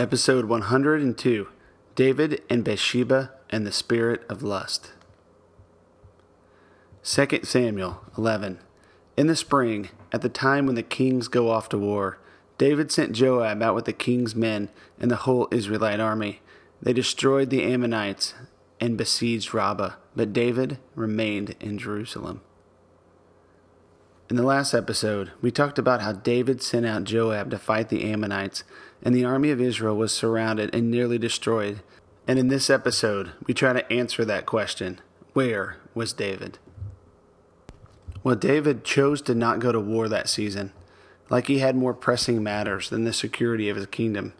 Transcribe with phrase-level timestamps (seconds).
[0.00, 1.48] Episode 102
[1.94, 4.92] David and Bathsheba and the Spirit of Lust.
[7.04, 8.60] 2 Samuel 11.
[9.18, 12.18] In the spring, at the time when the kings go off to war,
[12.56, 16.40] David sent Joab out with the king's men and the whole Israelite army.
[16.80, 18.32] They destroyed the Ammonites
[18.80, 22.40] and besieged Rabbah, but David remained in Jerusalem.
[24.30, 28.04] In the last episode, we talked about how David sent out Joab to fight the
[28.12, 28.62] Ammonites,
[29.02, 31.80] and the army of Israel was surrounded and nearly destroyed.
[32.28, 35.00] And in this episode, we try to answer that question
[35.32, 36.60] Where was David?
[38.22, 40.72] Well, David chose to not go to war that season,
[41.28, 44.34] like he had more pressing matters than the security of his kingdom.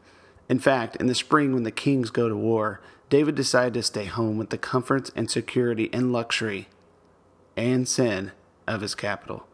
[0.48, 4.04] In fact, in the spring when the kings go to war, David decided to stay
[4.04, 6.68] home with the comforts and security and luxury
[7.56, 8.30] and sin
[8.68, 9.48] of his capital.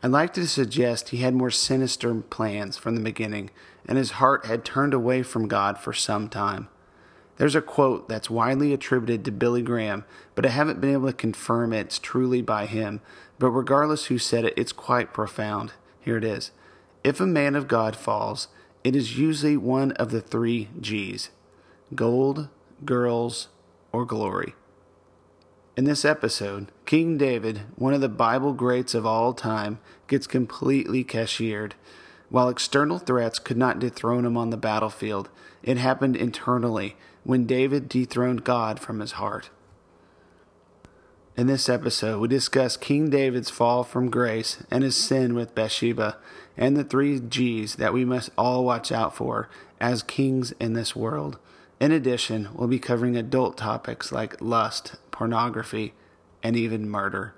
[0.00, 3.50] I'd like to suggest he had more sinister plans from the beginning,
[3.86, 6.68] and his heart had turned away from God for some time.
[7.36, 10.04] There's a quote that's widely attributed to Billy Graham,
[10.36, 13.00] but I haven't been able to confirm it's truly by him.
[13.40, 15.72] But regardless who said it, it's quite profound.
[16.00, 16.52] Here it is
[17.02, 18.48] If a man of God falls,
[18.84, 21.30] it is usually one of the three G's
[21.94, 22.48] gold,
[22.84, 23.48] girls,
[23.92, 24.54] or glory.
[25.78, 31.04] In this episode, King David, one of the Bible greats of all time, gets completely
[31.04, 31.76] cashiered.
[32.30, 35.28] While external threats could not dethrone him on the battlefield,
[35.62, 39.50] it happened internally when David dethroned God from his heart.
[41.36, 46.16] In this episode, we discuss King David's fall from grace and his sin with Bathsheba,
[46.56, 49.48] and the three G's that we must all watch out for
[49.80, 51.38] as kings in this world.
[51.78, 55.92] In addition, we'll be covering adult topics like lust, pornography,
[56.44, 57.34] and even murder.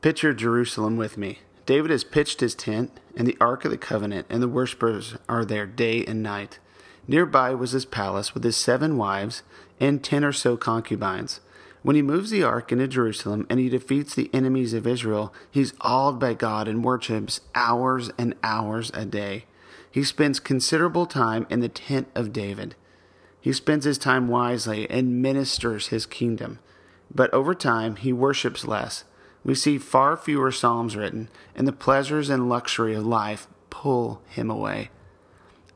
[0.00, 1.40] Picture Jerusalem with me.
[1.70, 5.44] David has pitched his tent and the Ark of the Covenant, and the worshippers are
[5.44, 6.58] there day and night.
[7.06, 9.44] Nearby was his palace with his seven wives
[9.78, 11.38] and ten or so concubines.
[11.84, 15.72] When he moves the ark into Jerusalem and he defeats the enemies of Israel, he's
[15.80, 19.44] awed by God and worships hours and hours a day.
[19.88, 22.74] He spends considerable time in the tent of David.
[23.40, 26.58] He spends his time wisely and ministers his kingdom.
[27.14, 29.04] But over time, he worships less
[29.44, 34.50] we see far fewer psalms written, and the pleasures and luxury of life pull him
[34.50, 34.90] away.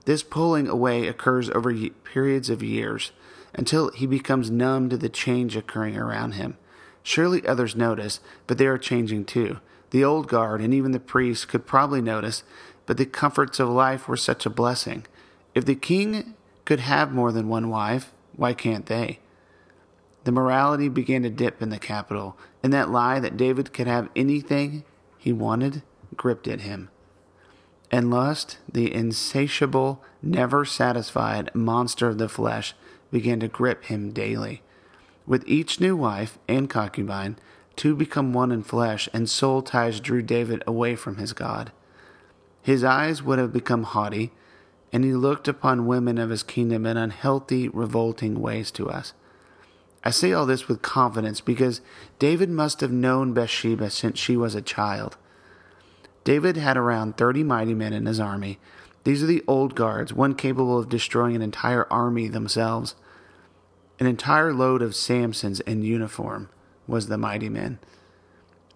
[0.05, 1.75] This pulling away occurs over
[2.05, 3.13] periods of years
[3.55, 6.59] until he becomes numb to the change occurring around him.
[7.03, 9.61] Surely others notice, but they are changing too.
[9.91, 12.43] The old guard and even the priests could probably notice,
[12.87, 15.07] but the comforts of life were such a blessing.
[15.55, 19.21] If the king could have more than one wife, why can't they?
[20.25, 24.09] The morality began to dip in the capital, and that lie that David could have
[24.17, 24.85] anything
[25.19, 25.83] he wanted
[26.17, 26.91] gripped at him.
[27.91, 32.75] And lust, the insatiable, never satisfied monster of the flesh,
[33.13, 34.63] began to grip him daily.
[35.27, 37.37] With each new wife and concubine,
[37.77, 41.71] two become one in flesh, and soul ties drew David away from his God.
[42.63, 44.33] His eyes would have become haughty,
[44.93, 49.13] and he looked upon women of his kingdom in unhealthy, revolting ways to us.
[50.05, 51.81] I say all this with confidence because
[52.19, 55.17] David must have known Bathsheba since she was a child.
[56.25, 58.59] David had around 30 mighty men in his army.
[59.05, 62.95] These are the old guards, one capable of destroying an entire army themselves.
[63.99, 66.51] An entire load of Samsons in uniform
[66.87, 67.79] was the mighty men.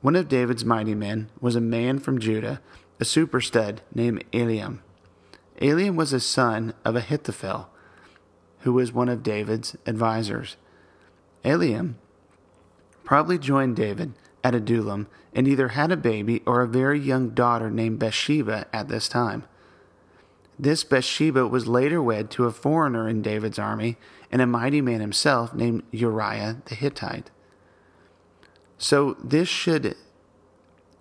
[0.01, 2.61] One of David's mighty men was a man from Judah,
[3.01, 4.79] a super stud named Eliam.
[5.61, 7.69] Eliam was a son of Ahithophel,
[8.61, 10.57] who was one of David's advisers.
[11.45, 11.95] Eliam
[13.05, 14.13] probably joined David
[14.45, 18.89] at Adullam and either had a baby or a very young daughter named Bathsheba at
[18.89, 19.45] this time.
[20.59, 23.97] This Bathsheba was later wed to a foreigner in David's army
[24.33, 27.31] and a mighty man himself named Uriah the Hittite.
[28.77, 29.97] So this should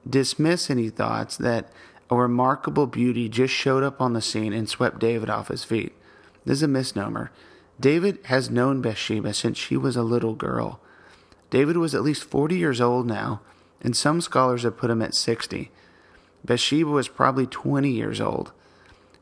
[0.07, 1.71] dismiss any thoughts that
[2.09, 5.93] a remarkable beauty just showed up on the scene and swept David off his feet.
[6.45, 7.31] This is a misnomer.
[7.79, 10.79] David has known Bathsheba since she was a little girl.
[11.49, 13.41] David was at least 40 years old now,
[13.81, 15.71] and some scholars have put him at 60.
[16.43, 18.51] Bathsheba was probably 20 years old.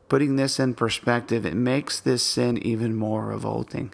[0.08, 3.92] Putting this in perspective, it makes this sin even more revolting.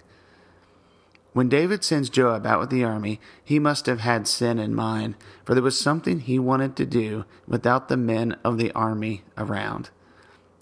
[1.33, 5.15] When David sends Joab out with the army, he must have had sin in mind,
[5.43, 9.89] for there was something he wanted to do without the men of the army around.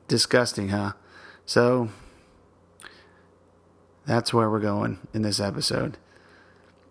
[0.08, 0.94] Disgusting, huh?
[1.46, 1.90] So,
[4.06, 5.98] that's where we're going in this episode.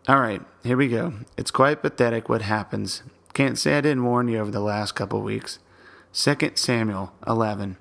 [0.09, 1.13] All right, here we go.
[1.37, 3.03] It's quite pathetic what happens.
[3.33, 5.59] Can't say I didn't warn you over the last couple weeks.
[6.13, 7.77] 2 Samuel 11.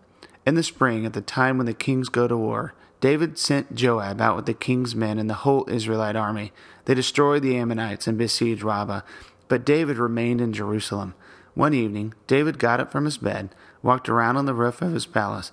[0.45, 4.19] In the spring, at the time when the kings go to war, David sent Joab
[4.19, 6.51] out with the king's men and the whole Israelite army.
[6.85, 9.01] They destroyed the Ammonites and besieged Rabbah,
[9.47, 11.13] but David remained in Jerusalem.
[11.55, 15.05] One evening, David got up from his bed, walked around on the roof of his
[15.05, 15.51] palace.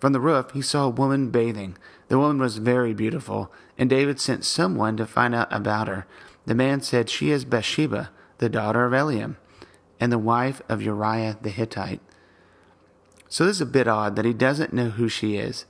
[0.00, 1.76] From the roof, he saw a woman bathing.
[2.08, 6.06] The woman was very beautiful, and David sent someone to find out about her.
[6.44, 9.36] The man said, She is Bathsheba, the daughter of Eliam,
[9.98, 12.00] and the wife of Uriah the Hittite.
[13.28, 15.64] So this is a bit odd that he doesn't know who she is.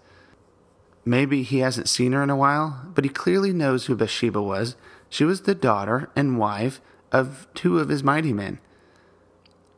[1.04, 4.76] Maybe he hasn't seen her in a while, but he clearly knows who Bathsheba was.
[5.08, 6.80] She was the daughter and wife
[7.12, 8.58] of two of his mighty men.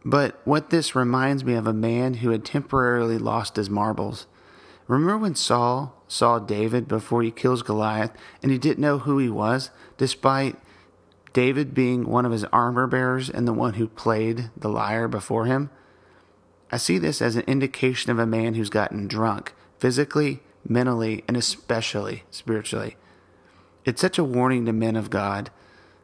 [0.05, 4.27] But what this reminds me of a man who had temporarily lost his marbles.
[4.89, 8.11] Remember when Saul saw David before he kills Goliath
[8.43, 10.57] and he didn't know who he was, despite
[11.35, 15.45] David being one of his armor bearers and the one who played the lyre before
[15.45, 15.69] him?
[16.73, 21.37] I see this as an indication of a man who's gotten drunk, physically, mentally, and
[21.37, 22.97] especially spiritually.
[23.85, 25.51] It's such a warning to men of God.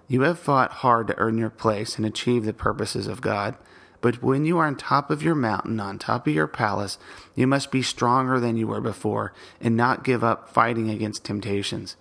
[0.08, 3.56] You have fought hard to earn your place and achieve the purposes of God.
[4.04, 6.98] But when you are on top of your mountain, on top of your palace,
[7.34, 11.96] you must be stronger than you were before and not give up fighting against temptations.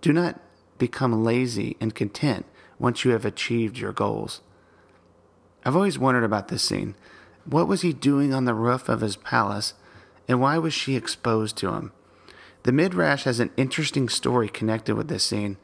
[0.00, 0.40] Do not
[0.78, 2.46] become lazy and content
[2.78, 4.40] once you have achieved your goals.
[5.64, 6.94] I've always wondered about this scene.
[7.44, 9.74] What was he doing on the roof of his palace,
[10.28, 11.90] and why was she exposed to him?
[12.62, 15.56] The Midrash has an interesting story connected with this scene.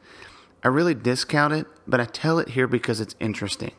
[0.61, 3.71] I really discount it, but I tell it here because it's interesting.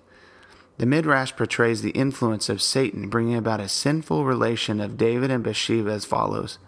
[0.77, 5.45] The Midrash portrays the influence of Satan bringing about a sinful relation of David and
[5.45, 6.59] Bathsheba as follows.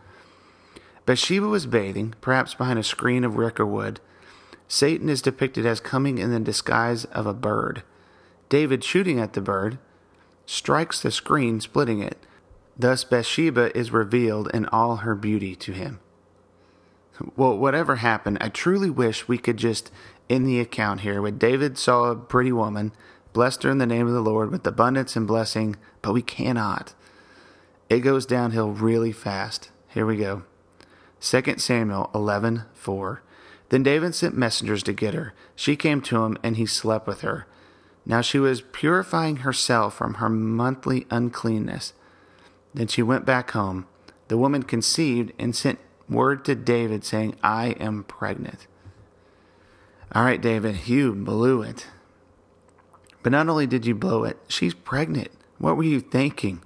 [1.06, 4.00] Bathsheba was bathing, perhaps behind a screen of wicker wood.
[4.69, 7.82] Satan is depicted as coming in the disguise of a bird.
[8.49, 9.79] David, shooting at the bird,
[10.47, 12.19] strikes the screen, splitting it.
[12.79, 16.00] Thus, Bathsheba is revealed in all her beauty to him.
[17.37, 19.91] Well, whatever happened, I truly wish we could just
[20.29, 21.23] end the account here.
[21.23, 22.93] When David saw a pretty woman,
[23.37, 26.94] blessed her in the name of the Lord with abundance and blessing, but we cannot.
[27.91, 29.71] It goes downhill really fast.
[29.88, 30.44] Here we go.
[31.21, 33.21] 2 Samuel 11:4.
[33.69, 35.35] Then David sent messengers to get her.
[35.55, 37.47] She came to him, and he slept with her.
[38.06, 41.93] Now she was purifying herself from her monthly uncleanness.
[42.73, 43.87] Then she went back home.
[44.29, 45.79] The woman conceived and sent
[46.09, 48.67] word to David, saying, I am pregnant.
[50.12, 51.88] All right, David, you blew it.
[53.26, 55.32] But not only did you blow it, she's pregnant.
[55.58, 56.62] What were you thinking?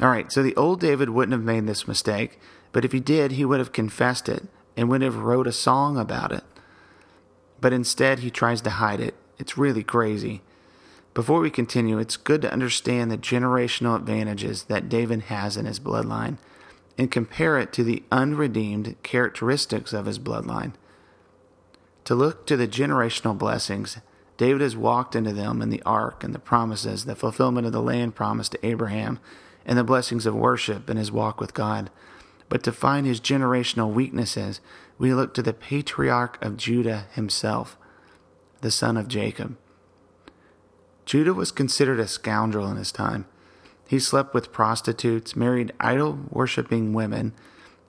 [0.00, 2.38] All right, so the old David wouldn't have made this mistake,
[2.70, 4.44] but if he did, he would have confessed it
[4.76, 6.44] and would have wrote a song about it.
[7.60, 9.16] But instead, he tries to hide it.
[9.40, 10.42] It's really crazy.
[11.14, 15.80] Before we continue, it's good to understand the generational advantages that David has in his
[15.80, 16.38] bloodline
[16.96, 20.74] and compare it to the unredeemed characteristics of his bloodline.
[22.04, 23.98] To look to the generational blessings
[24.38, 27.82] David has walked into them in the ark and the promises, the fulfillment of the
[27.82, 29.18] land promised to Abraham,
[29.66, 31.90] and the blessings of worship in his walk with God.
[32.48, 34.60] But to find his generational weaknesses,
[34.96, 37.76] we look to the patriarch of Judah himself,
[38.60, 39.56] the son of Jacob.
[41.04, 43.26] Judah was considered a scoundrel in his time.
[43.88, 47.32] He slept with prostitutes, married idol worshipping women,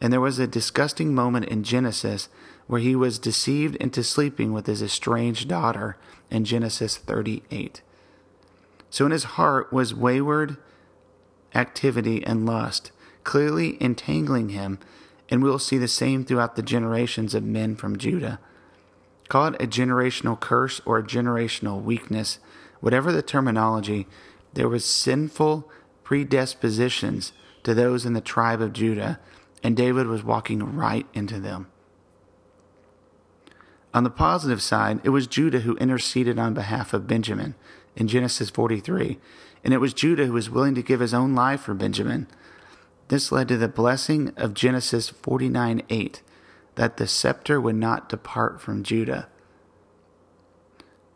[0.01, 2.27] and there was a disgusting moment in Genesis
[2.69, 5.97] where he was deceived into sleeping with his estranged daughter
[6.29, 7.81] in Genesis 38.
[8.91, 10.55] So in his heart was wayward
[11.55, 12.91] activity and lust,
[13.23, 14.77] clearly entangling him,
[15.29, 18.39] and we'll see the same throughout the generations of men from Judah.
[19.29, 22.37] Call it a generational curse or a generational weakness,
[22.81, 24.05] whatever the terminology,
[24.53, 25.67] there was sinful
[26.03, 27.33] predispositions
[27.63, 29.19] to those in the tribe of Judah,
[29.63, 31.68] and David was walking right into them.
[33.93, 37.55] On the positive side, it was Judah who interceded on behalf of Benjamin
[37.95, 39.17] in Genesis 43.
[39.61, 42.27] and it was Judah who was willing to give his own life for Benjamin.
[43.09, 46.21] This led to the blessing of Genesis 49 8,
[46.75, 49.27] that the scepter would not depart from Judah.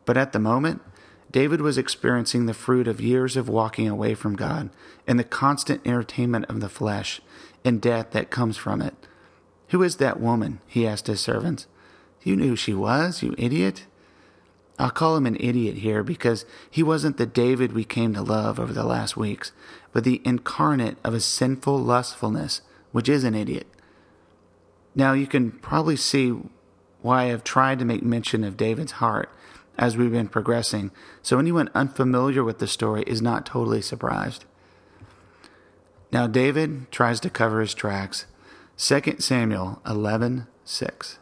[0.03, 0.82] But at the moment,
[1.32, 4.70] David was experiencing the fruit of years of walking away from God
[5.08, 7.22] and the constant entertainment of the flesh
[7.63, 8.96] and death that comes from it.
[9.70, 10.60] Who is that woman?
[10.68, 11.65] he asked his servants.
[12.24, 13.86] You knew who she was, you idiot.
[14.80, 18.60] I'll call him an idiot here because he wasn't the David we came to love
[18.60, 19.51] over the last weeks,
[19.92, 22.62] but the incarnate of a sinful lustfulness,
[22.92, 23.68] which is an idiot.
[24.96, 26.36] Now you can probably see
[27.01, 29.30] why I have tried to make mention of David's heart
[29.77, 34.46] as we've been progressing, so anyone unfamiliar with the story is not totally surprised.
[36.12, 38.25] Now David tries to cover his tracks.
[38.77, 41.20] 2 Samuel 11 6.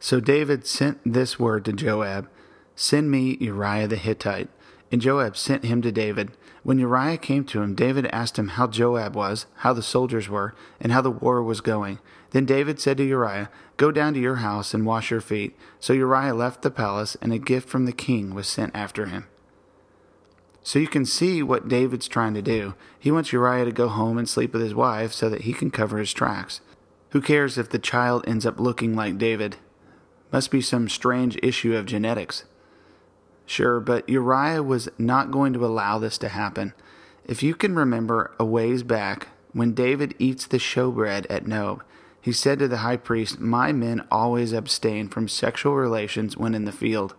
[0.00, 2.28] So David sent this word to Joab
[2.78, 4.48] Send me Uriah the Hittite.
[4.92, 6.30] And Joab sent him to David.
[6.62, 10.54] When Uriah came to him, David asked him how Joab was, how the soldiers were,
[10.80, 11.98] and how the war was going.
[12.30, 15.56] Then David said to Uriah, Go down to your house and wash your feet.
[15.80, 19.26] So Uriah left the palace, and a gift from the king was sent after him.
[20.62, 22.74] So you can see what David's trying to do.
[22.98, 25.70] He wants Uriah to go home and sleep with his wife so that he can
[25.70, 26.60] cover his tracks.
[27.10, 29.56] Who cares if the child ends up looking like David?
[30.36, 32.44] Must be some strange issue of genetics.
[33.46, 36.74] Sure, but Uriah was not going to allow this to happen.
[37.24, 41.82] If you can remember a ways back, when David eats the showbread at Nob,
[42.20, 46.66] he said to the high priest, My men always abstain from sexual relations when in
[46.66, 47.14] the field.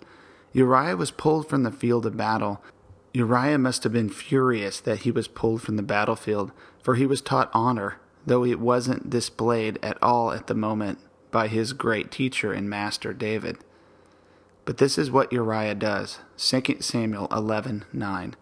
[0.53, 2.63] Uriah was pulled from the field of battle.
[3.15, 6.51] Uriah must have been furious that he was pulled from the battlefield,
[6.83, 7.95] for he was taught honor,
[8.27, 10.99] though it wasn't displayed at all at the moment
[11.31, 13.57] by his great teacher and master David.
[14.65, 16.19] But this is what Uriah does.
[16.35, 18.35] 2 Samuel 11:9.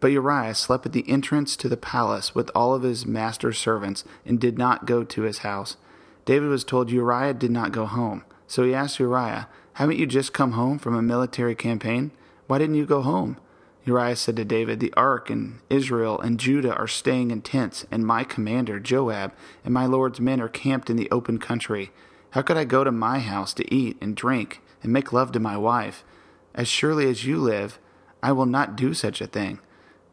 [0.00, 4.04] But Uriah slept at the entrance to the palace with all of his master's servants
[4.24, 5.76] and did not go to his house.
[6.24, 8.24] David was told Uriah did not go home.
[8.46, 12.12] So he asked Uriah, Haven't you just come home from a military campaign?
[12.46, 13.38] Why didn't you go home?
[13.84, 18.06] Uriah said to David, The ark and Israel and Judah are staying in tents, and
[18.06, 19.32] my commander, Joab,
[19.64, 21.90] and my lord's men are camped in the open country.
[22.34, 25.40] How could I go to my house to eat and drink and make love to
[25.40, 26.04] my wife.
[26.52, 27.78] As surely as you live,
[28.22, 29.60] I will not do such a thing.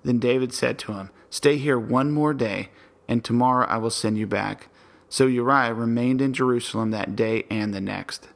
[0.04, 2.70] Then David said to him, Stay here one more day,
[3.08, 4.68] and tomorrow I will send you back.
[5.10, 8.30] So Uriah remained in Jerusalem that day and the next.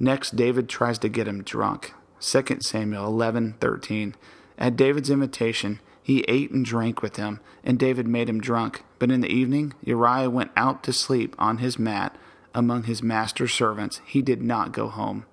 [0.00, 1.94] Next, David tries to get him drunk.
[2.20, 4.14] 2 Samuel 11:13.
[4.58, 8.82] At David's invitation, he ate and drank with him, and David made him drunk.
[8.98, 12.16] But in the evening, Uriah went out to sleep on his mat
[12.54, 15.26] among his master's servants, he did not go home.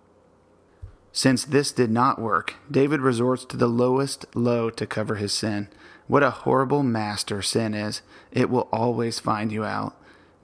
[1.13, 5.67] Since this did not work, David resorts to the lowest low to cover his sin.
[6.07, 8.01] What a horrible master sin is.
[8.31, 9.95] It will always find you out.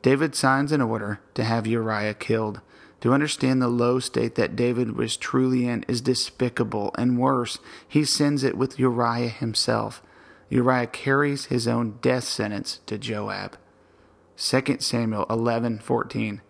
[0.02, 2.62] David signs an order to have Uriah killed.
[3.02, 8.04] To understand the low state that David was truly in is despicable, and worse, he
[8.04, 10.02] sends it with Uriah himself.
[10.50, 13.58] Uriah carries his own death sentence to Joab.
[14.38, 16.42] 2 Samuel 11:14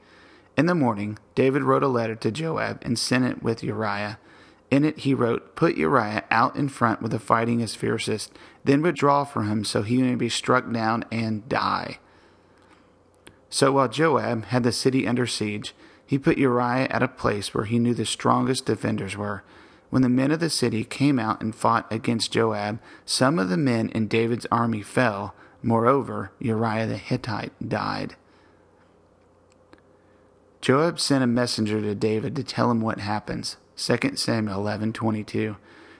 [0.57, 4.17] in the morning, David wrote a letter to Joab and sent it with Uriah.
[4.71, 8.33] In it, he wrote, Put Uriah out in front with the fighting is fiercest,
[8.63, 11.99] then withdraw from him so he may be struck down and die.
[13.49, 15.73] So while Joab had the city under siege,
[16.05, 19.43] he put Uriah at a place where he knew the strongest defenders were.
[19.89, 23.57] When the men of the city came out and fought against Joab, some of the
[23.57, 25.33] men in David's army fell.
[25.61, 28.15] Moreover, Uriah the Hittite died.
[30.61, 33.57] Joab sent a messenger to David to tell him what happens.
[33.75, 35.55] 2 Samuel 11:22.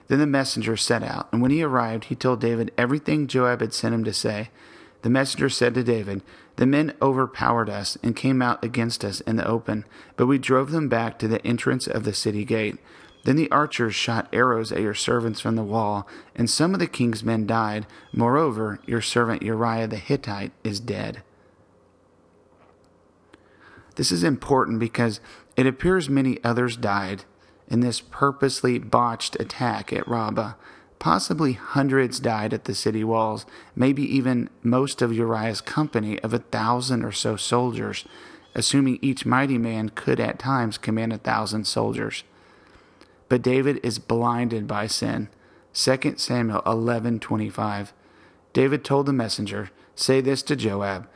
[0.08, 3.74] Then the messenger set out, and when he arrived, he told David everything Joab had
[3.74, 4.50] sent him to say.
[5.04, 6.24] The messenger said to David,
[6.56, 9.86] The men overpowered us and came out against us in the open,
[10.16, 12.78] but we drove them back to the entrance of the city gate.
[13.26, 16.88] Then the archers shot arrows at your servants from the wall, and some of the
[16.88, 17.86] king's men died.
[18.14, 21.22] Moreover, your servant Uriah the Hittite is dead.
[23.98, 25.20] This is important because
[25.56, 27.26] it appears many others died
[27.68, 30.54] in this purposely botched attack at Rabbah.
[31.00, 36.40] Possibly hundreds died at the city walls, maybe even most of Uriah's company of a
[36.40, 38.06] thousand or so soldiers,
[38.54, 42.24] assuming each mighty man could at times command a thousand soldiers.
[43.30, 45.30] But David is blinded by sin.
[45.74, 47.94] 2 Samuel 11:25.
[48.54, 51.08] David told the messenger, "Say this to Joab: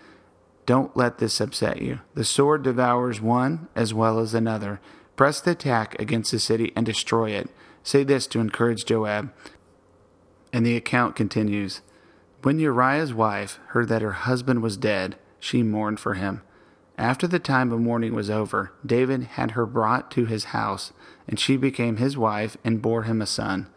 [0.71, 1.99] don't let this upset you.
[2.13, 4.79] The sword devours one as well as another.
[5.17, 7.49] Press the attack against the city and destroy it.
[7.83, 9.33] Say this to encourage Joab
[10.53, 11.81] And the account continues
[12.41, 16.41] When Uriah's wife heard that her husband was dead, she mourned for him.
[16.97, 20.93] After the time of mourning was over, David had her brought to his house,
[21.27, 23.67] and she became his wife and bore him a son.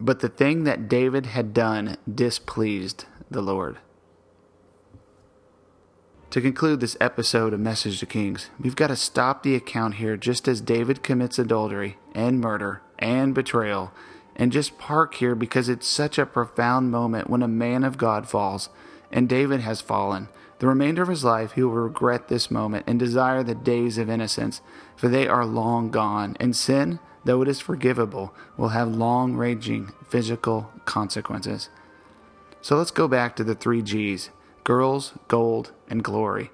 [0.00, 3.78] But the thing that David had done displeased the Lord.
[6.32, 10.16] To conclude this episode of Message to Kings, we've got to stop the account here
[10.16, 13.92] just as David commits adultery and murder and betrayal,
[14.34, 18.26] and just park here because it's such a profound moment when a man of God
[18.26, 18.70] falls,
[19.10, 20.28] and David has fallen.
[20.58, 24.08] The remainder of his life he will regret this moment and desire the days of
[24.08, 24.62] innocence,
[24.96, 29.92] for they are long gone, and sin, though it is forgivable, will have long raging
[30.08, 31.68] physical consequences.
[32.62, 34.30] So let's go back to the three G's
[34.64, 36.50] girls, gold, and glory.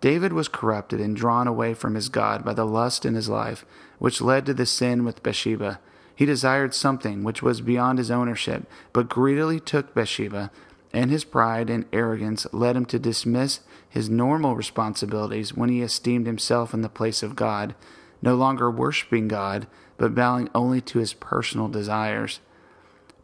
[0.00, 3.64] David was corrupted and drawn away from his God by the lust in his life,
[3.98, 5.80] which led to the sin with Bathsheba.
[6.14, 10.50] He desired something which was beyond his ownership, but greedily took Bathsheba,
[10.92, 16.26] and his pride and arrogance led him to dismiss his normal responsibilities when he esteemed
[16.26, 17.74] himself in the place of God,
[18.22, 22.40] no longer worshiping God, but bowing only to his personal desires.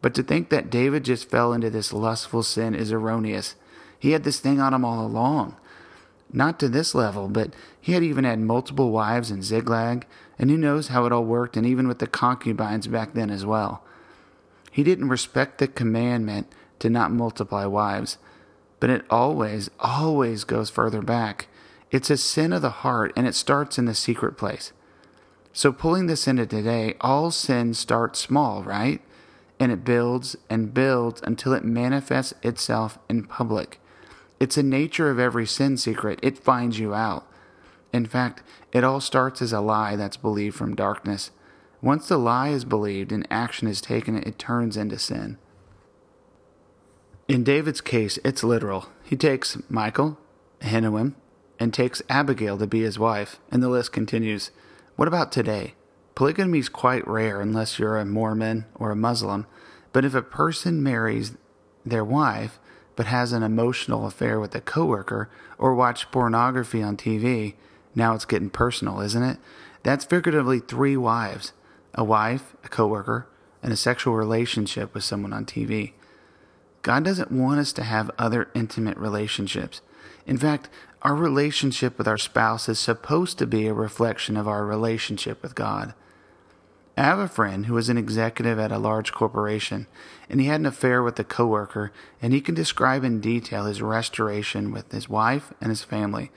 [0.01, 3.55] But to think that David just fell into this lustful sin is erroneous.
[4.01, 5.55] He had this thing on him all along.
[6.33, 10.07] Not to this level, but he had even had multiple wives in Ziklag,
[10.39, 13.45] and who knows how it all worked, and even with the concubines back then as
[13.45, 13.83] well.
[14.71, 18.17] He didn't respect the commandment to not multiply wives,
[18.79, 21.47] but it always, always goes further back.
[21.91, 24.73] It's a sin of the heart, and it starts in the secret place.
[25.53, 28.99] So, pulling this into today, all sin starts small, right?
[29.59, 33.77] And it builds and builds until it manifests itself in public.
[34.41, 36.17] It's a nature of every sin secret.
[36.23, 37.27] It finds you out.
[37.93, 38.41] In fact,
[38.73, 41.29] it all starts as a lie that's believed from darkness.
[41.79, 45.37] Once the lie is believed and action is taken, it turns into sin.
[47.27, 48.87] In David's case, it's literal.
[49.03, 50.17] He takes Michal,
[50.61, 51.13] Ahinoam,
[51.59, 54.49] and takes Abigail to be his wife, and the list continues.
[54.95, 55.75] What about today?
[56.15, 59.45] Polygamy is quite rare unless you're a Mormon or a Muslim,
[59.93, 61.37] but if a person marries
[61.85, 62.57] their wife,
[62.95, 67.55] but has an emotional affair with a coworker or watch pornography on TV,
[67.95, 69.37] now it's getting personal, isn't it?
[69.83, 71.53] That's figuratively three wives
[71.93, 73.27] a wife, a coworker,
[73.61, 75.91] and a sexual relationship with someone on TV.
[76.83, 79.81] God doesn't want us to have other intimate relationships.
[80.25, 80.69] In fact,
[81.01, 85.53] our relationship with our spouse is supposed to be a reflection of our relationship with
[85.53, 85.93] God.
[86.97, 89.87] I have a friend who was an executive at a large corporation,
[90.29, 93.81] and he had an affair with a coworker, and he can describe in detail his
[93.81, 96.31] restoration with his wife and his family.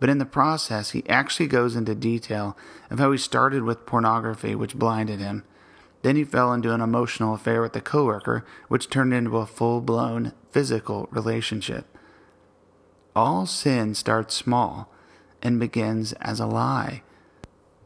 [0.00, 2.56] But in the process, he actually goes into detail
[2.90, 5.44] of how he started with pornography, which blinded him.
[6.02, 9.80] Then he fell into an emotional affair with a coworker, which turned into a full
[9.80, 11.86] blown physical relationship.
[13.14, 14.92] All sin starts small
[15.40, 17.02] and begins as a lie.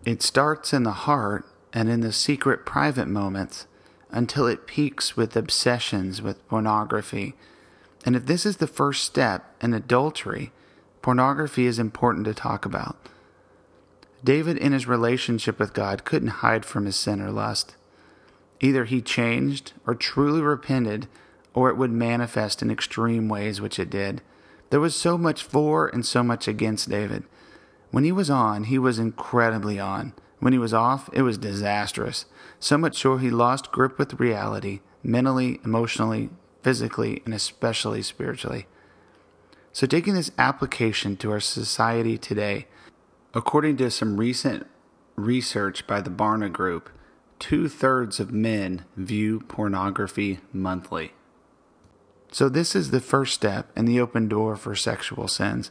[0.07, 1.45] It starts in the heart
[1.77, 3.67] and in the secret private moments
[4.11, 7.35] until it peaks with obsessions with pornography.
[8.07, 10.53] And if this is the first step in adultery,
[11.03, 12.97] pornography is important to talk about.
[14.25, 17.77] David, in his relationship with God, couldn't hide from his sin or lust.
[18.59, 21.09] Either he changed or truly repented,
[21.53, 24.23] or it would manifest in extreme ways, which it did.
[24.71, 27.25] There was so much for and so much against David.
[27.91, 30.15] When he was on, he was incredibly on.
[30.39, 32.27] When he was off, it was disastrous,
[32.61, 36.31] so much so he lost grip with reality, mentally, emotionally,
[36.63, 38.67] physically, and especially spiritually.
[39.73, 42.67] So, taking this application to our society today,
[43.35, 44.67] according to some recent
[45.17, 46.91] research by the Barna Group,
[47.39, 51.13] two thirds of men view pornography monthly.
[52.33, 55.71] So, this is the first step in the open door for sexual sins.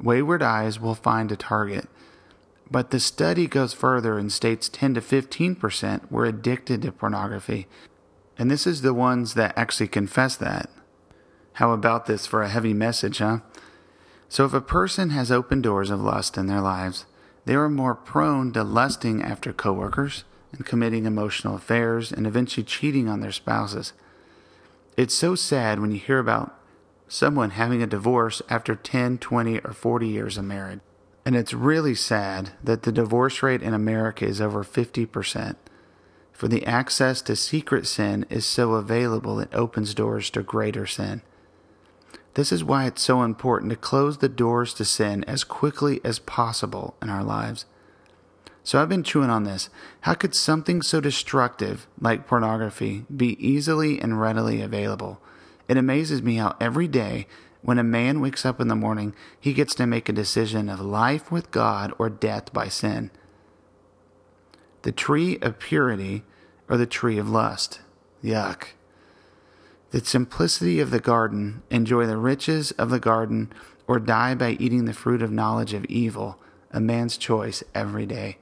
[0.00, 1.88] Wayward eyes will find a target
[2.70, 7.66] but the study goes further and states 10 to 15% were addicted to pornography.
[8.38, 10.70] And this is the ones that actually confess that.
[11.54, 13.38] How about this for a heavy message, huh?
[14.28, 17.06] So, if a person has open doors of lust in their lives,
[17.46, 23.08] they are more prone to lusting after coworkers and committing emotional affairs and eventually cheating
[23.08, 23.94] on their spouses.
[24.96, 26.54] It's so sad when you hear about
[27.08, 30.80] someone having a divorce after 10, 20, or 40 years of marriage.
[31.28, 35.56] And it's really sad that the divorce rate in America is over 50%.
[36.32, 41.20] For the access to secret sin is so available, it opens doors to greater sin.
[42.32, 46.18] This is why it's so important to close the doors to sin as quickly as
[46.18, 47.66] possible in our lives.
[48.64, 49.68] So I've been chewing on this.
[50.00, 55.20] How could something so destructive like pornography be easily and readily available?
[55.68, 57.26] It amazes me how every day
[57.62, 60.80] when a man wakes up in the morning, he gets to make a decision of
[60.80, 63.10] life with God or death by sin.
[64.82, 66.24] The tree of purity
[66.68, 67.80] or the tree of lust.
[68.22, 68.68] Yuck.
[69.90, 73.52] The simplicity of the garden, enjoy the riches of the garden,
[73.86, 76.38] or die by eating the fruit of knowledge of evil,
[76.70, 78.36] a man's choice every day.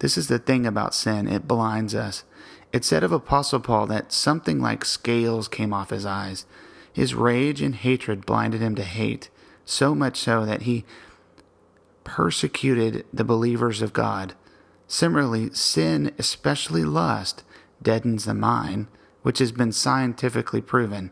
[0.00, 2.24] This is the thing about sin, it blinds us.
[2.72, 6.44] It said of Apostle Paul that something like scales came off his eyes.
[6.94, 9.28] His rage and hatred blinded him to hate,
[9.64, 10.84] so much so that he
[12.04, 14.34] persecuted the believers of God.
[14.86, 17.42] Similarly, sin, especially lust,
[17.82, 18.86] deadens the mind,
[19.22, 21.10] which has been scientifically proven.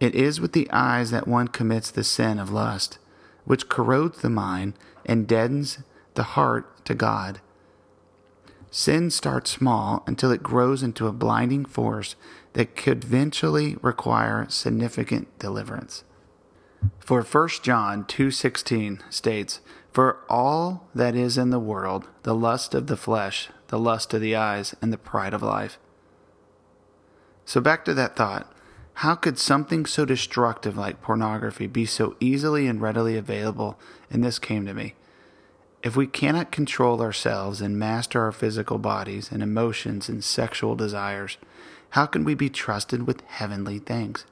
[0.00, 2.98] It is with the eyes that one commits the sin of lust,
[3.44, 5.78] which corrodes the mind and deadens
[6.14, 7.40] the heart to God.
[8.70, 12.16] Sin starts small until it grows into a blinding force
[12.52, 16.04] that could eventually require significant deliverance.
[16.98, 19.60] For 1 John 2:16 states,
[19.92, 24.20] "For all that is in the world, the lust of the flesh, the lust of
[24.20, 25.78] the eyes, and the pride of life."
[27.44, 28.52] So back to that thought.
[29.00, 33.78] How could something so destructive like pornography be so easily and readily available?
[34.10, 34.94] And this came to me.
[35.82, 41.38] If we cannot control ourselves and master our physical bodies and emotions and sexual desires,
[41.90, 44.26] how can we be trusted with heavenly things?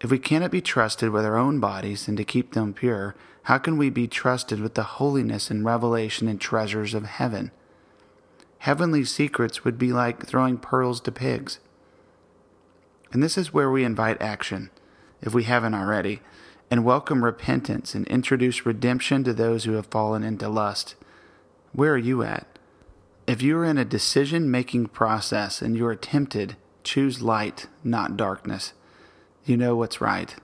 [0.00, 3.58] If we cannot be trusted with our own bodies and to keep them pure, how
[3.58, 7.50] can we be trusted with the holiness and revelation and treasures of heaven?
[8.58, 11.58] Heavenly secrets would be like throwing pearls to pigs.
[13.12, 14.70] And this is where we invite action,
[15.20, 16.20] if we haven't already
[16.70, 20.94] and welcome repentance and introduce redemption to those who have fallen into lust.
[21.72, 22.46] Where are you at?
[23.26, 28.16] If you are in a decision making process and you are tempted, choose light, not
[28.16, 28.72] darkness.
[29.44, 30.34] You know what's right.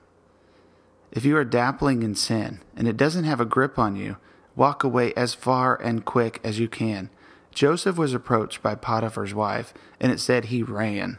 [1.13, 4.17] If you are dappling in sin and it doesn't have a grip on you,
[4.57, 7.11] walk away as far and quick as you can.
[7.53, 11.19] Joseph was approached by Potiphar's wife, and it said he ran.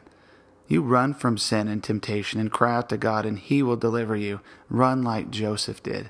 [0.71, 4.15] You run from sin and temptation and cry out to God, and He will deliver
[4.15, 4.39] you.
[4.69, 6.10] Run like Joseph did.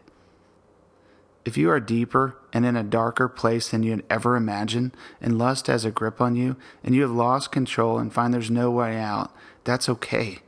[1.43, 5.65] If you are deeper and in a darker place than you'd ever imagined, and lust
[5.65, 9.00] has a grip on you, and you have lost control and find there's no way
[9.00, 10.41] out, that's okay.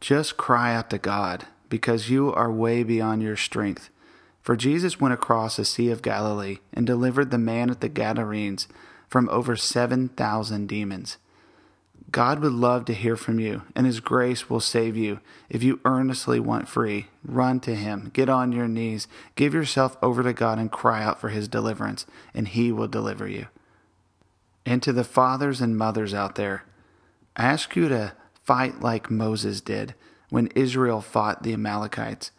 [0.00, 3.90] Just cry out to God, because you are way beyond your strength.
[4.42, 8.68] For Jesus went across the Sea of Galilee and delivered the man at the Gadarenes
[9.08, 11.16] from over 7,000 demons.
[12.16, 15.20] God would love to hear from you, and His grace will save you.
[15.50, 20.22] If you earnestly want free, run to Him, get on your knees, give yourself over
[20.22, 23.48] to God, and cry out for His deliverance, and He will deliver you.
[24.64, 26.64] And to the fathers and mothers out there,
[27.36, 29.94] I ask you to fight like Moses did
[30.30, 32.30] when Israel fought the Amalekites.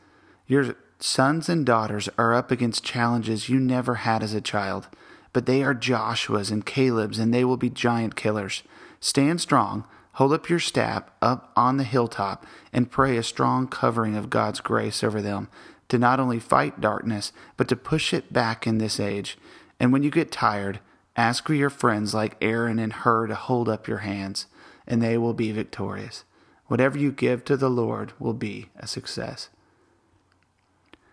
[0.48, 4.88] Your sons and daughters are up against challenges you never had as a child,
[5.34, 8.64] but they are Joshua's and Caleb's, and they will be giant killers.
[9.00, 14.16] Stand strong, hold up your staff up on the hilltop, and pray a strong covering
[14.16, 15.48] of God's grace over them
[15.90, 19.38] to not only fight darkness, but to push it back in this age.
[19.80, 20.80] And when you get tired,
[21.16, 24.48] ask for your friends like Aaron and Hur to hold up your hands,
[24.86, 26.24] and they will be victorious.
[26.66, 29.50] Whatever you give to the Lord will be a success.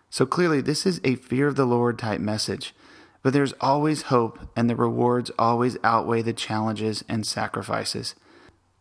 [0.09, 2.73] So clearly, this is a fear of the Lord type message.
[3.25, 8.13] But there's always hope, and the rewards always outweigh the challenges and sacrifices.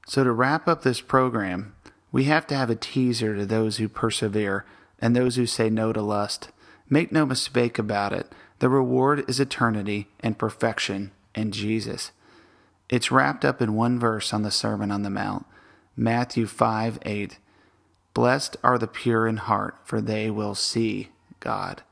[0.07, 1.74] So, to wrap up this program,
[2.12, 4.66] we have to have a teaser to those who persevere
[4.98, 6.50] and those who say no to lust.
[6.90, 12.12] Make no mistake about it, the reward is eternity and perfection in Jesus.
[12.90, 15.46] It's wrapped up in one verse on the Sermon on the Mount
[15.96, 17.38] Matthew 5 8.
[18.12, 21.09] Blessed are the pure in heart, for they will see
[21.40, 21.83] God.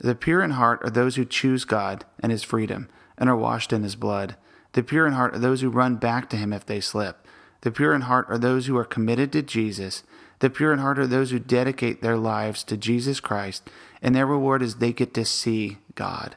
[0.00, 3.72] The pure in heart are those who choose God and His freedom and are washed
[3.72, 4.34] in His blood.
[4.72, 7.26] The pure in heart are those who run back to Him if they slip.
[7.60, 10.02] The pure in heart are those who are committed to Jesus.
[10.38, 13.68] The pure in heart are those who dedicate their lives to Jesus Christ,
[14.00, 16.36] and their reward is they get to see God.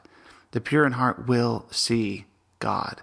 [0.50, 2.26] The pure in heart will see
[2.58, 3.00] God.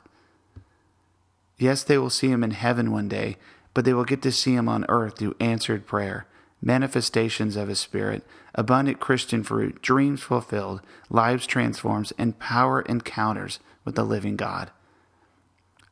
[1.57, 3.37] Yes, they will see Him in heaven one day,
[3.73, 6.27] but they will get to see Him on earth through answered prayer
[6.61, 13.95] manifestations of His Spirit, abundant Christian fruit, dreams fulfilled, lives transformed, and power encounters with
[13.95, 14.71] the living God.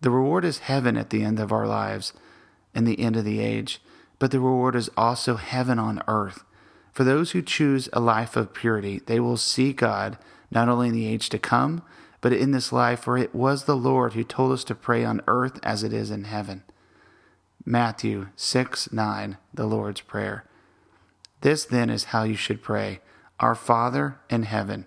[0.02, 2.14] The reward is heaven at the end of our lives
[2.74, 3.82] and the end of the age,
[4.18, 6.44] but the reward is also heaven on earth.
[6.92, 10.18] For those who choose a life of purity, they will see God
[10.52, 11.84] not only in the age to come,
[12.22, 15.22] but in this life, for it was the Lord who told us to pray on
[15.28, 16.64] earth as it is in heaven.
[17.66, 20.44] Matthew 6 9, the Lord's Prayer.
[21.41, 22.99] This then is how you should pray
[23.39, 24.86] Our Father in heaven,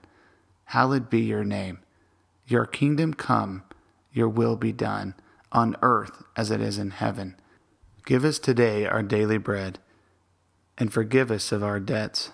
[0.67, 1.81] hallowed be your name.
[2.47, 3.63] Your kingdom come,
[4.13, 5.15] your will be done,
[5.51, 7.37] on earth as it is in heaven.
[8.05, 9.79] Give us today our daily bread,
[10.77, 12.31] and forgive us of our debts,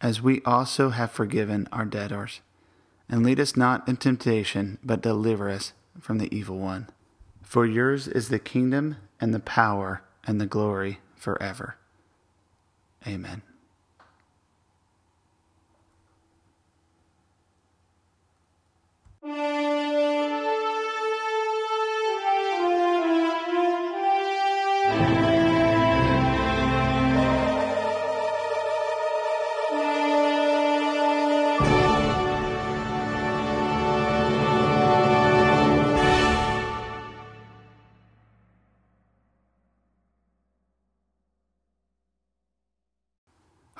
[0.00, 2.40] as we also have forgiven our debtors
[3.12, 6.88] and lead us not in temptation, but deliver us from the evil one.
[7.42, 11.76] For yours is the kingdom, and the power, and the glory forever.
[13.06, 13.42] Amen.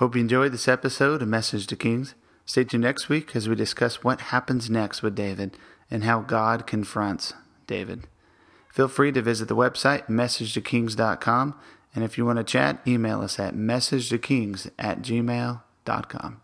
[0.03, 2.17] Hope you enjoyed this episode of Message to Kings.
[2.45, 5.57] Stay tuned next week as we discuss what happens next with David
[5.93, 7.35] and how God confronts
[7.69, 8.09] David.
[8.69, 11.55] Feel free to visit the website, messagetokings.com,
[11.95, 16.42] and if you want to chat, email us at messagetokings at gmail.com.